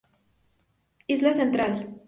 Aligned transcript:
Isla 1.17 1.31
central. 1.35 1.79